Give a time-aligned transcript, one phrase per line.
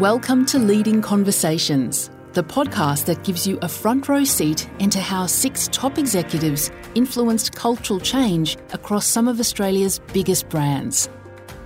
[0.00, 5.26] Welcome to Leading Conversations, the podcast that gives you a front row seat into how
[5.26, 11.08] six top executives influenced cultural change across some of Australia's biggest brands.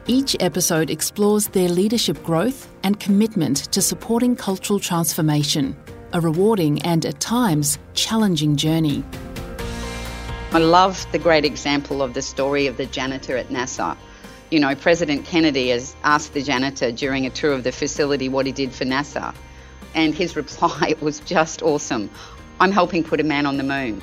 [0.06, 5.74] Each episode explores their leadership growth and commitment to supporting cultural transformation,
[6.13, 9.03] a rewarding and at times challenging journey.
[10.53, 13.97] I love the great example of the story of the janitor at NASA.
[14.51, 18.46] You know, President Kennedy has asked the janitor during a tour of the facility what
[18.46, 19.34] he did for NASA.
[19.95, 22.10] And his reply was just awesome
[22.60, 24.02] I'm helping put a man on the moon.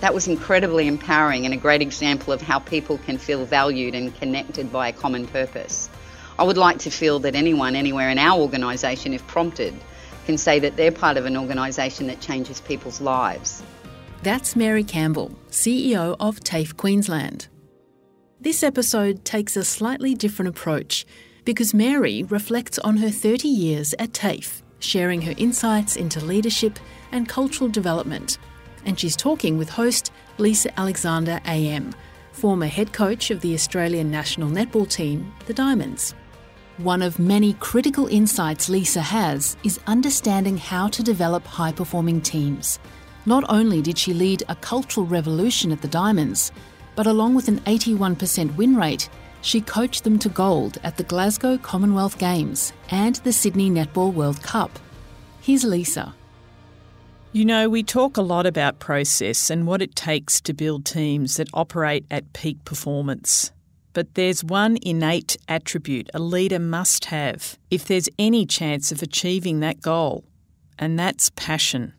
[0.00, 4.16] That was incredibly empowering and a great example of how people can feel valued and
[4.16, 5.90] connected by a common purpose.
[6.38, 9.74] I would like to feel that anyone, anywhere in our organisation, if prompted,
[10.24, 13.62] can say that they're part of an organisation that changes people's lives.
[14.22, 17.49] That's Mary Campbell, CEO of TAFE Queensland.
[18.42, 21.04] This episode takes a slightly different approach
[21.44, 26.78] because Mary reflects on her 30 years at TAFE, sharing her insights into leadership
[27.12, 28.38] and cultural development.
[28.86, 31.92] And she's talking with host Lisa Alexander AM,
[32.32, 36.14] former head coach of the Australian national netball team, the Diamonds.
[36.78, 42.78] One of many critical insights Lisa has is understanding how to develop high performing teams.
[43.26, 46.52] Not only did she lead a cultural revolution at the Diamonds,
[46.94, 49.08] but along with an 81% win rate,
[49.42, 54.42] she coached them to gold at the Glasgow Commonwealth Games and the Sydney Netball World
[54.42, 54.78] Cup.
[55.40, 56.14] Here's Lisa.
[57.32, 61.36] You know, we talk a lot about process and what it takes to build teams
[61.36, 63.52] that operate at peak performance.
[63.92, 69.60] But there's one innate attribute a leader must have if there's any chance of achieving
[69.60, 70.24] that goal,
[70.78, 71.94] and that's passion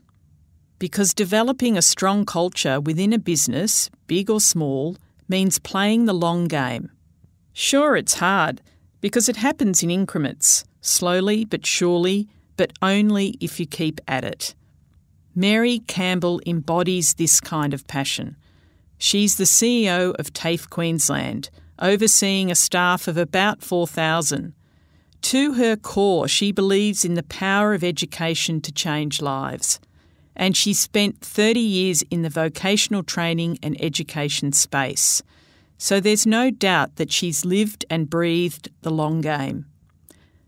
[0.81, 4.97] because developing a strong culture within a business, big or small,
[5.29, 6.89] means playing the long game.
[7.53, 8.61] Sure, it's hard
[8.99, 14.55] because it happens in increments, slowly but surely, but only if you keep at it.
[15.35, 18.36] Mary Campbell embodies this kind of passion.
[18.97, 24.53] She's the CEO of TAFE Queensland, overseeing a staff of about 4,000.
[25.21, 29.80] To her core, she believes in the power of education to change lives
[30.36, 35.21] and she spent 30 years in the vocational training and education space.
[35.77, 39.65] So there's no doubt that she's lived and breathed the long game.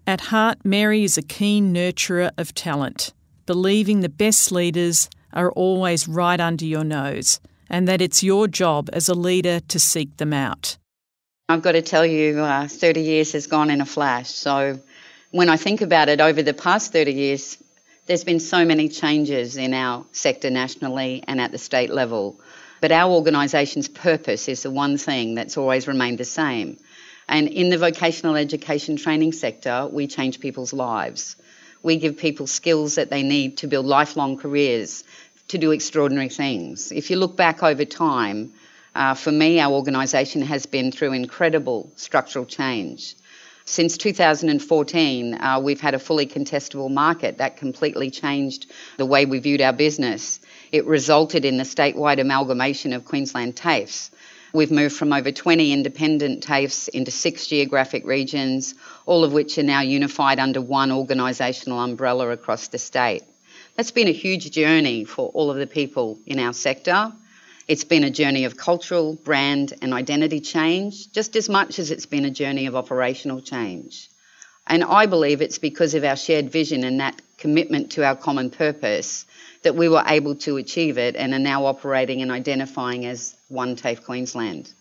[0.05, 3.13] At heart, Mary is a keen nurturer of talent,
[3.45, 7.39] believing the best leaders are always right under your nose
[7.69, 10.77] and that it's your job as a leader to seek them out.
[11.49, 14.29] I've got to tell you, uh, 30 years has gone in a flash.
[14.29, 14.79] So
[15.31, 17.57] when I think about it, over the past 30 years,
[18.05, 22.39] there's been so many changes in our sector nationally and at the state level,
[22.81, 26.77] but our organisation's purpose is the one thing that's always remained the same.
[27.29, 31.37] And in the vocational education training sector, we change people's lives.
[31.81, 35.03] We give people skills that they need to build lifelong careers,
[35.49, 36.91] to do extraordinary things.
[36.91, 38.53] If you look back over time,
[38.95, 43.15] uh, for me, our organisation has been through incredible structural change.
[43.65, 49.39] Since 2014, uh, we've had a fully contestable market that completely changed the way we
[49.39, 50.41] viewed our business.
[50.73, 54.09] It resulted in the statewide amalgamation of Queensland TAFEs.
[54.53, 58.75] We've moved from over 20 independent TAFEs into six geographic regions,
[59.05, 63.23] all of which are now unified under one organisational umbrella across the state.
[63.75, 67.13] That's been a huge journey for all of the people in our sector.
[67.67, 72.05] It's been a journey of cultural, brand, and identity change, just as much as it's
[72.05, 74.09] been a journey of operational change.
[74.67, 78.49] And I believe it's because of our shared vision and that commitment to our common
[78.49, 79.25] purpose
[79.63, 83.75] that we were able to achieve it and are now operating and identifying as One
[83.75, 84.73] TAFE Queensland.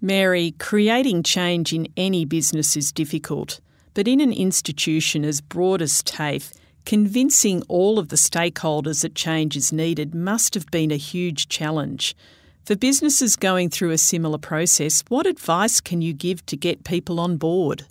[0.00, 3.60] Mary, creating change in any business is difficult,
[3.94, 6.52] but in an institution as broad as TAFE,
[6.86, 12.16] Convincing all of the stakeholders that change is needed must have been a huge challenge.
[12.64, 17.20] For businesses going through a similar process, what advice can you give to get people
[17.20, 17.84] on board?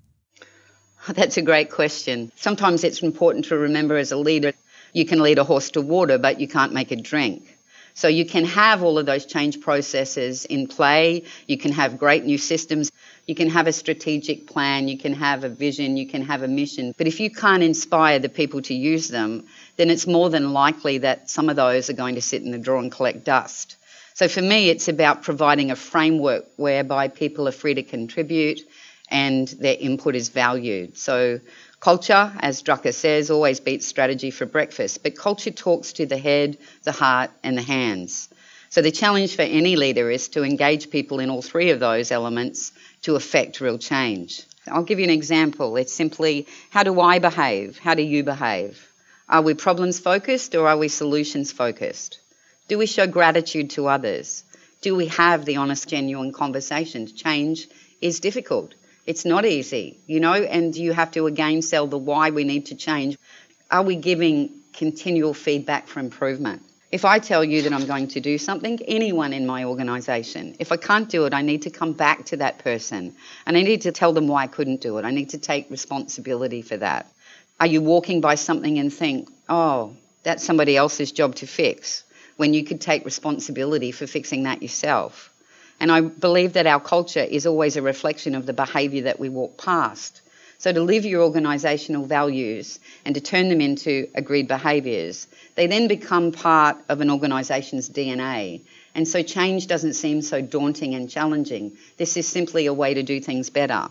[1.09, 2.31] That's a great question.
[2.35, 4.53] Sometimes it's important to remember as a leader,
[4.93, 7.57] you can lead a horse to water, but you can't make it drink.
[7.93, 11.23] So you can have all of those change processes in play.
[11.47, 12.91] You can have great new systems.
[13.29, 14.87] You can have a strategic plan.
[14.87, 15.97] You can have a vision.
[15.97, 16.95] You can have a mission.
[16.97, 19.45] But if you can't inspire the people to use them,
[19.77, 22.57] then it's more than likely that some of those are going to sit in the
[22.57, 23.75] drawer and collect dust.
[24.15, 28.61] So for me, it's about providing a framework whereby people are free to contribute
[29.11, 30.97] and their input is valued.
[30.97, 31.39] So
[31.79, 36.57] Culture, as Drucker says, always beats strategy for breakfast, but culture talks to the head,
[36.83, 38.27] the heart, and the hands.
[38.69, 42.11] So the challenge for any leader is to engage people in all three of those
[42.11, 42.71] elements
[43.01, 44.43] to affect real change.
[44.67, 45.75] I'll give you an example.
[45.75, 47.79] It's simply how do I behave?
[47.79, 48.87] How do you behave?
[49.27, 52.19] Are we problems focused or are we solutions focused?
[52.67, 54.43] Do we show gratitude to others?
[54.81, 57.11] Do we have the honest, genuine conversations?
[57.11, 57.67] Change
[58.01, 58.75] is difficult.
[59.05, 62.67] It's not easy, you know, and you have to again sell the why we need
[62.67, 63.17] to change.
[63.71, 66.61] Are we giving continual feedback for improvement?
[66.91, 70.71] If I tell you that I'm going to do something, anyone in my organisation, if
[70.71, 73.15] I can't do it, I need to come back to that person
[73.45, 75.05] and I need to tell them why I couldn't do it.
[75.05, 77.05] I need to take responsibility for that.
[77.59, 82.03] Are you walking by something and think, oh, that's somebody else's job to fix,
[82.37, 85.31] when you could take responsibility for fixing that yourself?
[85.79, 89.29] And I believe that our culture is always a reflection of the behaviour that we
[89.29, 90.21] walk past.
[90.59, 95.25] So, to live your organisational values and to turn them into agreed behaviours,
[95.55, 98.59] they then become part of an organisation's DNA.
[98.93, 101.77] And so, change doesn't seem so daunting and challenging.
[101.95, 103.87] This is simply a way to do things better.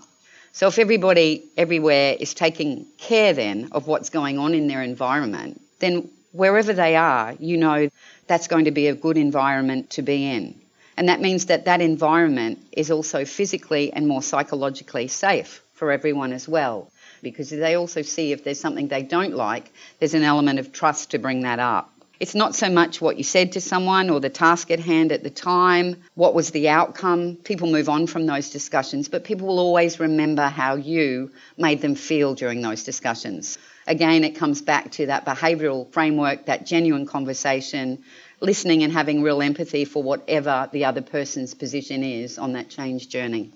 [0.53, 5.63] So, if everybody everywhere is taking care then of what's going on in their environment,
[5.79, 7.89] then wherever they are, you know
[8.27, 10.55] that's going to be a good environment to be in.
[10.99, 16.33] And that means that that environment is also physically and more psychologically safe for everyone
[16.33, 16.91] as well.
[17.23, 21.13] Because they also see if there's something they don't like, there's an element of trust
[21.13, 21.91] to bring that up.
[22.21, 25.23] It's not so much what you said to someone or the task at hand at
[25.23, 27.37] the time, what was the outcome.
[27.37, 31.95] People move on from those discussions, but people will always remember how you made them
[31.95, 33.57] feel during those discussions.
[33.87, 38.03] Again, it comes back to that behavioural framework, that genuine conversation,
[38.41, 43.09] listening and having real empathy for whatever the other person's position is on that change
[43.09, 43.53] journey.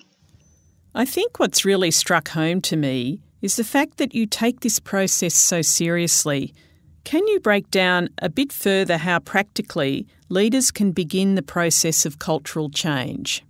[0.94, 4.78] I think what's really struck home to me is the fact that you take this
[4.78, 6.52] process so seriously.
[7.04, 12.18] Can you break down a bit further how practically leaders can begin the process of
[12.18, 13.42] cultural change?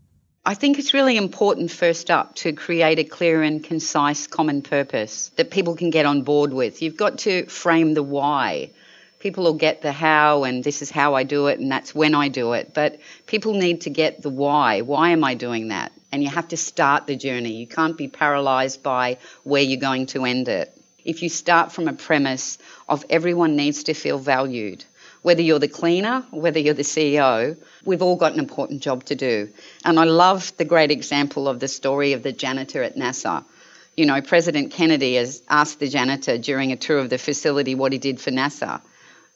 [0.47, 5.31] I think it's really important, first up, to create a clear and concise common purpose
[5.35, 6.81] that people can get on board with.
[6.81, 8.71] You've got to frame the why.
[9.19, 12.15] People will get the how, and this is how I do it, and that's when
[12.15, 12.73] I do it.
[12.73, 14.83] But people need to get the why.
[14.83, 15.91] Why am I doing that?
[16.12, 17.53] And you have to start the journey.
[17.53, 20.76] You can't be paralyzed by where you're going to end it.
[21.05, 24.85] If you start from a premise of everyone needs to feel valued,
[25.23, 29.14] whether you're the cleaner, whether you're the CEO, we've all got an important job to
[29.14, 29.49] do.
[29.85, 33.44] And I love the great example of the story of the janitor at NASA.
[33.97, 37.93] You know, President Kennedy has asked the janitor during a tour of the facility what
[37.93, 38.81] he did for NASA.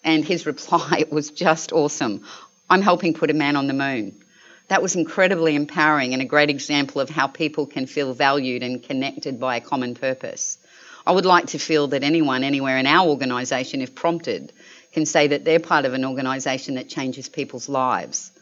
[0.05, 2.25] And his reply was just awesome.
[2.69, 4.21] I'm helping put a man on the moon
[4.69, 8.83] that was incredibly empowering and a great example of how people can feel valued and
[8.83, 10.59] connected by a common purpose.
[11.07, 14.53] I would like to feel that anyone, anywhere in our organisation, if prompted,
[14.93, 18.33] can say that they're part of an organisation that changes people's lives.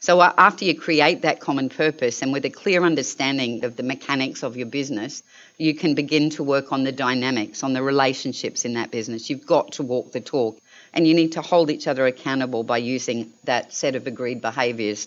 [0.00, 3.84] So, uh, after you create that common purpose and with a clear understanding of the
[3.84, 5.22] mechanics of your business,
[5.58, 9.30] you can begin to work on the dynamics, on the relationships in that business.
[9.30, 10.58] You've got to walk the talk
[10.92, 15.06] and you need to hold each other accountable by using that set of agreed behaviours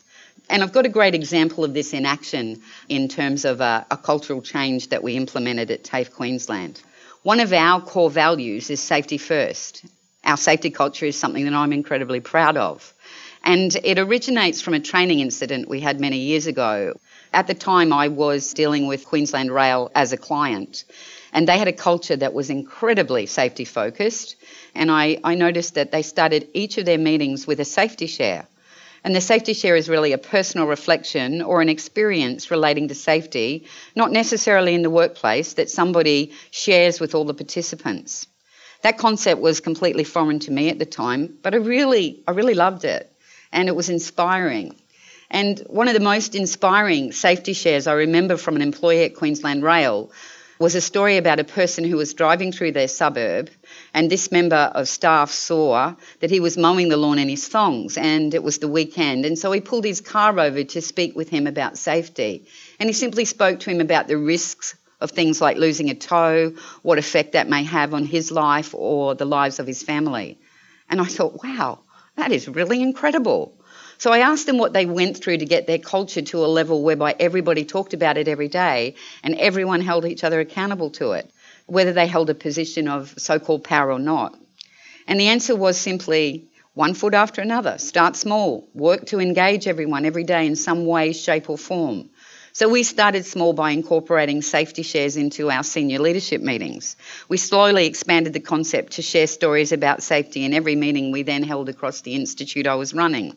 [0.50, 3.98] and I've got a great example of this in action in terms of a, a
[3.98, 6.82] cultural change that we implemented at TAFE Queensland.
[7.24, 9.84] One of our core values is safety first.
[10.24, 12.94] Our safety culture is something that I'm incredibly proud of.
[13.44, 16.94] And it originates from a training incident we had many years ago.
[17.34, 20.86] At the time, I was dealing with Queensland Rail as a client,
[21.34, 24.36] and they had a culture that was incredibly safety focused.
[24.74, 28.48] And I, I noticed that they started each of their meetings with a safety share.
[29.06, 33.68] And the safety share is really a personal reflection or an experience relating to safety,
[33.96, 38.26] not necessarily in the workplace, that somebody shares with all the participants.
[38.82, 42.56] That concept was completely foreign to me at the time, but I really, I really
[42.56, 43.08] loved it.
[43.52, 44.76] And it was inspiring.
[45.30, 49.62] And one of the most inspiring safety shares I remember from an employee at Queensland
[49.62, 50.12] Rail
[50.60, 53.50] was a story about a person who was driving through their suburb
[53.94, 57.98] and this member of staff saw that he was mowing the lawn in his thongs
[57.98, 59.26] and it was the weekend.
[59.26, 62.48] And so he pulled his car over to speak with him about safety.
[62.80, 66.54] And he simply spoke to him about the risks of things like losing a toe,
[66.82, 70.38] what effect that may have on his life or the lives of his family.
[70.90, 71.80] And I thought, wow,
[72.16, 73.54] that is really incredible.
[74.06, 76.84] So I asked them what they went through to get their culture to a level
[76.84, 78.94] whereby everybody talked about it every day
[79.24, 81.28] and everyone held each other accountable to it
[81.66, 84.38] whether they held a position of so called power or not.
[85.08, 86.46] And the answer was simply
[86.76, 87.80] one foot after another.
[87.80, 92.12] Start small, work to engage everyone every day in some way, shape, or form.
[92.54, 96.96] So we started small by incorporating safety shares into our senior leadership meetings.
[97.28, 101.42] We slowly expanded the concept to share stories about safety in every meeting we then
[101.42, 103.36] held across the institute I was running.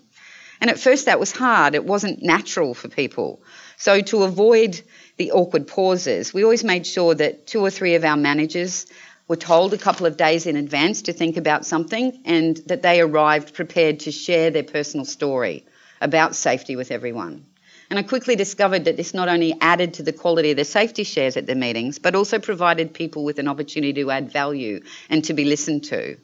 [0.61, 3.41] And at first that was hard, it wasn't natural for people.
[3.77, 4.81] So to avoid
[5.17, 8.87] the awkward pauses, we always made sure that two or three of our managers
[9.29, 13.01] were told a couple of days in advance to think about something and that they
[13.01, 15.65] arrived prepared to share their personal story
[16.01, 17.45] about safety with everyone.
[17.91, 21.05] And I quickly discovered that this not only added to the quality of the safety
[21.05, 25.25] shares at the meetings, but also provided people with an opportunity to add value and
[25.25, 26.19] to be listened to.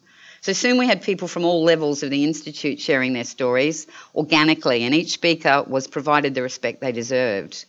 [0.44, 4.82] So soon we had people from all levels of the Institute sharing their stories organically,
[4.82, 7.64] and each speaker was provided the respect they deserved.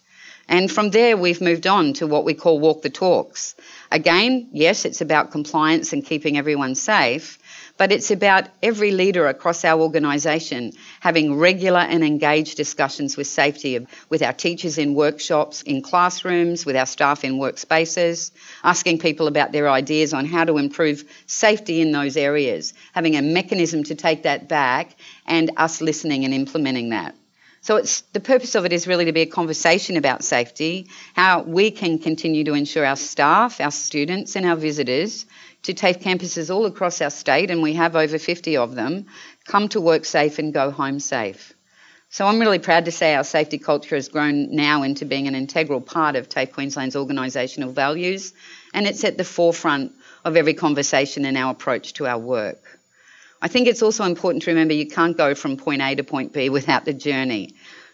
[0.49, 3.55] And from there, we've moved on to what we call walk the talks.
[3.93, 7.39] Again, yes, it's about compliance and keeping everyone safe,
[7.77, 13.85] but it's about every leader across our organisation having regular and engaged discussions with safety
[14.09, 18.31] with our teachers in workshops, in classrooms, with our staff in workspaces,
[18.63, 23.21] asking people about their ideas on how to improve safety in those areas, having a
[23.21, 27.15] mechanism to take that back, and us listening and implementing that.
[27.65, 31.41] So it's the purpose of it is really to be a conversation about safety, how
[31.41, 35.25] we can continue to ensure our staff, our students, and our visitors
[35.63, 39.07] to TAFE campuses all across our state, and we have over 50 of them,
[39.45, 41.53] come to work safe and go home safe.
[42.11, 45.33] So I'm really proud to say our safety culture has grown now into being an
[45.33, 48.33] integral part of TAFE Queensland's organisational values,
[48.75, 49.91] and it's at the forefront
[50.23, 52.79] of every conversation and our approach to our work.
[53.45, 56.33] I think it's also important to remember you can't go from point A to point
[56.33, 57.53] B without the journey.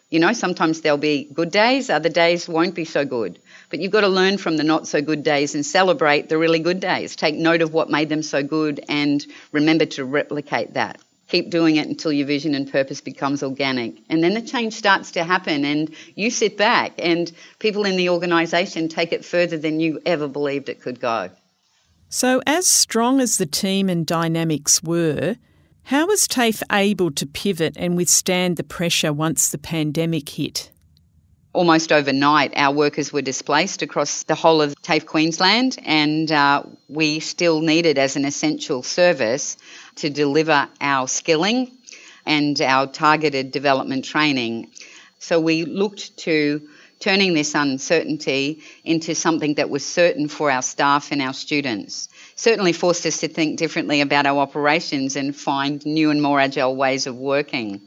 [0.10, 3.38] You know, sometimes there'll be good days, other days won't be so good.
[3.70, 6.60] But you've got to learn from the not so good days and celebrate the really
[6.60, 7.18] good days.
[7.18, 11.02] Take note of what made them so good and remember to replicate that.
[11.28, 13.96] Keep doing it until your vision and purpose becomes organic.
[14.08, 17.30] And then the change starts to happen, and you sit back, and
[17.60, 21.30] people in the organisation take it further than you ever believed it could go.
[22.14, 25.38] So, as strong as the team and dynamics were,
[25.84, 30.72] how was TAFE able to pivot and withstand the pressure once the pandemic hit?
[31.54, 37.20] almost overnight, our workers were displaced across the whole of TAFE Queensland, and uh, we
[37.20, 39.58] still needed, as an essential service,
[39.96, 41.72] to deliver our skilling
[42.26, 44.72] and our targeted development training.
[45.20, 46.68] So we looked to
[47.02, 52.08] turning this uncertainty into something that was certain for our staff and our students.
[52.36, 56.76] Certainly forced us to think differently about our operations and find new and more agile
[56.76, 57.82] ways of working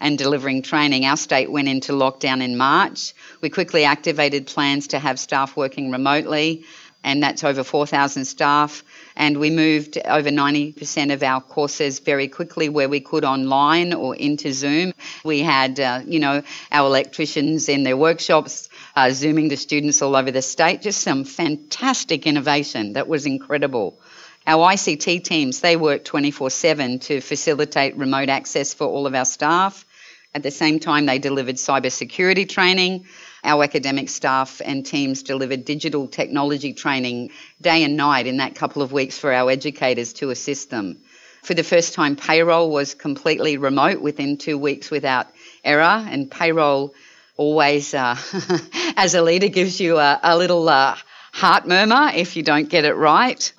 [0.00, 1.06] and delivering training.
[1.06, 3.14] Our state went into lockdown in March.
[3.40, 6.64] We quickly activated plans to have staff working remotely,
[7.06, 8.82] and that's over 4,000 staff.
[9.14, 14.16] And we moved over 90% of our courses very quickly where we could online or
[14.16, 14.92] into Zoom.
[15.24, 20.16] We had, uh, you know, our electricians in their workshops uh, Zooming the students all
[20.16, 20.82] over the state.
[20.82, 24.00] Just some fantastic innovation that was incredible.
[24.44, 29.24] Our ICT teams, they work 24 7 to facilitate remote access for all of our
[29.24, 29.86] staff.
[30.34, 33.06] At the same time, they delivered cybersecurity training.
[33.46, 38.82] Our academic staff and teams delivered digital technology training day and night in that couple
[38.82, 40.98] of weeks for our educators to assist them.
[41.44, 45.28] For the first time, payroll was completely remote within two weeks without
[45.62, 46.92] error, and payroll
[47.36, 48.16] always, uh,
[48.96, 50.96] as a leader, gives you a, a little uh,
[51.32, 53.52] heart murmur if you don't get it right.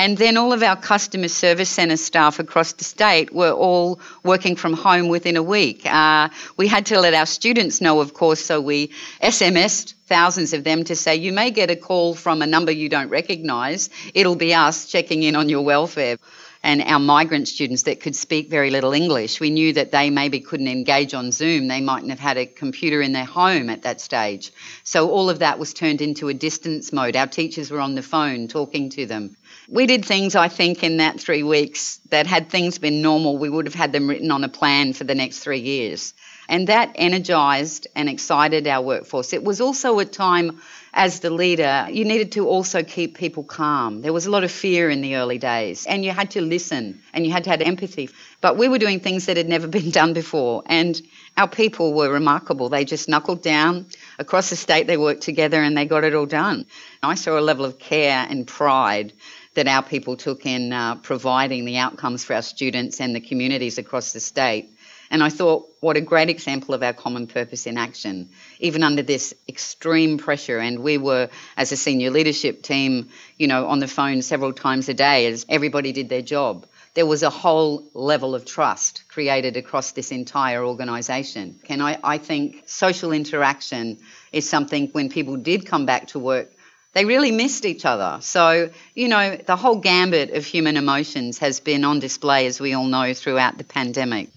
[0.00, 4.56] And then all of our customer service centre staff across the state were all working
[4.56, 5.84] from home within a week.
[5.84, 8.92] Uh, we had to let our students know, of course, so we
[9.22, 12.88] SMSed thousands of them to say, you may get a call from a number you
[12.88, 13.90] don't recognise.
[14.14, 16.16] It'll be us checking in on your welfare.
[16.62, 20.40] And our migrant students that could speak very little English, we knew that they maybe
[20.40, 21.68] couldn't engage on Zoom.
[21.68, 24.52] They mightn't have had a computer in their home at that stage.
[24.84, 27.16] So all of that was turned into a distance mode.
[27.16, 29.36] Our teachers were on the phone talking to them
[29.70, 33.48] we did things, I think, in that three weeks that had things been normal, we
[33.48, 36.12] would have had them written on a plan for the next three years.
[36.48, 39.32] And that energised and excited our workforce.
[39.32, 40.60] It was also a time
[40.92, 44.02] as the leader, you needed to also keep people calm.
[44.02, 47.00] There was a lot of fear in the early days, and you had to listen
[47.12, 48.10] and you had to have empathy.
[48.40, 51.00] But we were doing things that had never been done before, and
[51.36, 52.68] our people were remarkable.
[52.68, 53.86] They just knuckled down
[54.18, 56.66] across the state, they worked together, and they got it all done.
[57.02, 59.12] I saw a level of care and pride
[59.54, 63.78] that our people took in uh, providing the outcomes for our students and the communities
[63.78, 64.70] across the state.
[65.10, 69.02] And I thought, what a great example of our common purpose in action, even under
[69.02, 70.58] this extreme pressure.
[70.58, 74.88] And we were, as a senior leadership team, you know, on the phone several times
[74.88, 76.66] a day as everybody did their job.
[76.94, 81.58] There was a whole level of trust created across this entire organisation.
[81.68, 83.98] And I, I think social interaction
[84.32, 86.50] is something when people did come back to work
[86.92, 88.18] they really missed each other.
[88.20, 92.72] So, you know, the whole gambit of human emotions has been on display, as we
[92.72, 94.28] all know, throughout the pandemic.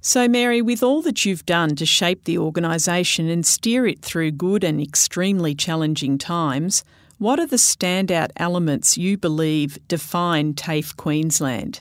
[0.00, 4.32] So, Mary, with all that you've done to shape the organisation and steer it through
[4.32, 6.84] good and extremely challenging times,
[7.18, 11.80] what are the standout elements you believe define TAFE Queensland?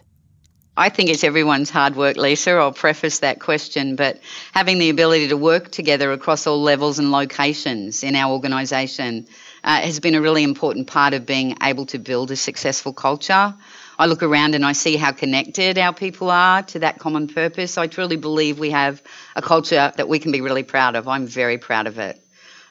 [0.78, 2.52] I think it's everyone's hard work, Lisa.
[2.52, 4.20] I'll preface that question, but
[4.54, 9.28] having the ability to work together across all levels and locations in our organisation
[9.64, 13.56] uh, has been a really important part of being able to build a successful culture.
[13.98, 17.78] I look around and I see how connected our people are to that common purpose.
[17.78, 19.02] I truly believe we have
[19.36, 21.08] a culture that we can be really proud of.
[21.08, 22.22] I'm very proud of it.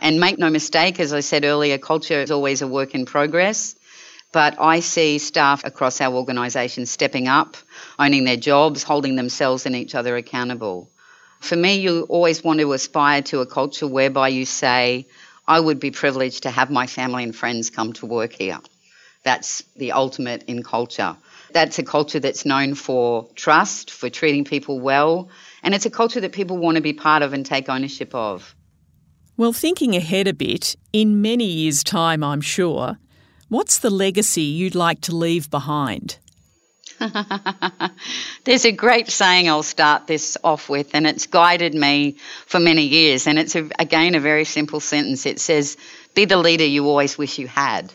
[0.01, 3.75] And make no mistake, as I said earlier, culture is always a work in progress.
[4.33, 7.57] But I see staff across our organisation stepping up,
[7.99, 10.91] owning their jobs, holding themselves and each other accountable.
[11.41, 15.07] For me, you always want to aspire to a culture whereby you say,
[15.47, 18.59] I would be privileged to have my family and friends come to work here.
[19.25, 21.17] That's the ultimate in culture.
[21.53, 25.29] That's a culture that's known for trust, for treating people well,
[25.63, 28.55] and it's a culture that people want to be part of and take ownership of.
[29.37, 32.99] Well, thinking ahead a bit, in many years' time, I'm sure,
[33.49, 36.19] what's the legacy you'd like to leave behind?
[38.45, 42.17] There's a great saying I'll start this off with, and it's guided me
[42.47, 43.27] for many years.
[43.27, 45.27] And it's, a, again, a very simple sentence.
[45.27, 45.77] It says,
[46.15, 47.93] Be the leader you always wish you had.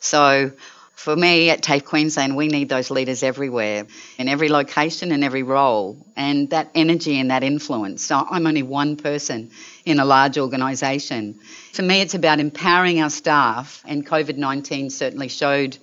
[0.00, 0.52] So
[0.98, 3.86] for me at TAFE Queensland, we need those leaders everywhere,
[4.18, 8.04] in every location and every role, and that energy and that influence.
[8.04, 9.50] So I'm only one person
[9.84, 11.38] in a large organisation.
[11.72, 15.78] For me, it's about empowering our staff, and COVID 19 certainly showed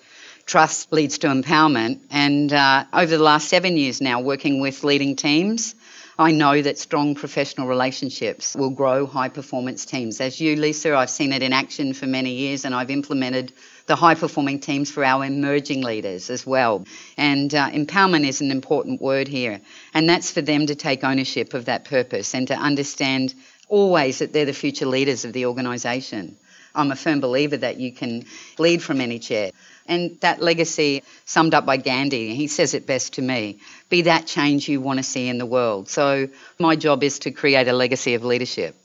[0.46, 2.02] trust leads to empowerment.
[2.12, 5.76] And uh, over the last seven years now, working with leading teams,
[6.18, 10.22] I know that strong professional relationships will grow high performance teams.
[10.22, 13.52] As you, Lisa, I've seen it in action for many years and I've implemented
[13.88, 16.86] the high performing teams for our emerging leaders as well.
[17.18, 19.60] And uh, empowerment is an important word here.
[19.94, 23.34] And that's for them to take ownership of that purpose and to understand
[23.68, 26.38] always that they're the future leaders of the organisation.
[26.76, 28.26] I'm a firm believer that you can
[28.58, 29.52] lead from any chair.
[29.88, 33.60] And that legacy, summed up by Gandhi, he says it best to me
[33.90, 35.90] be that change you want to see in the world.
[35.90, 36.28] So,
[36.60, 38.76] my job is to create a legacy of leadership.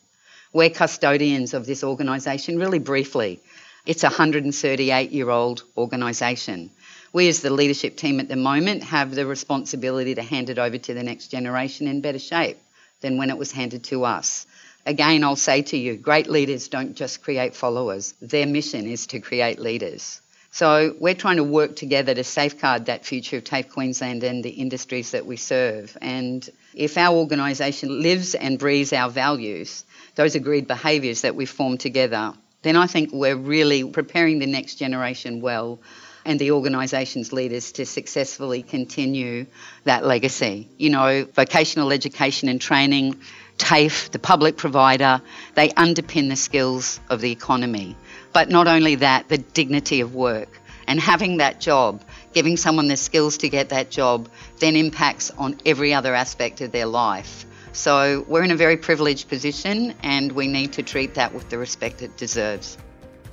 [0.53, 3.40] We're custodians of this organisation, really briefly.
[3.87, 6.70] It's a 138 year old organisation.
[7.12, 10.76] We, as the leadership team at the moment, have the responsibility to hand it over
[10.76, 12.59] to the next generation in better shape
[13.00, 14.46] than when it was handed to us.
[14.87, 19.21] Again, I'll say to you great leaders don't just create followers, their mission is to
[19.21, 20.21] create leaders.
[20.53, 24.51] So we're trying to work together to safeguard that future of TAFE Queensland and the
[24.51, 25.97] industries that we serve.
[26.01, 29.85] And if our organisation lives and breathes our values,
[30.16, 34.75] those agreed behaviours that we form together, then I think we're really preparing the next
[34.75, 35.79] generation well
[36.25, 39.47] and the organisation's leaders to successfully continue
[39.85, 40.69] that legacy.
[40.77, 43.21] You know, vocational education and training,
[43.61, 45.20] TAFE, the public provider,
[45.55, 47.94] they underpin the skills of the economy.
[48.33, 50.49] But not only that, the dignity of work.
[50.88, 55.59] And having that job, giving someone the skills to get that job, then impacts on
[55.66, 57.44] every other aspect of their life.
[57.73, 61.59] So we're in a very privileged position and we need to treat that with the
[61.59, 62.79] respect it deserves.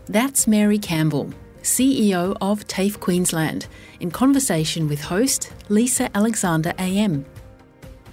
[0.07, 1.31] That's Mary Campbell,
[1.63, 3.67] CEO of TAFE Queensland,
[4.01, 7.25] in conversation with host Lisa Alexander AM.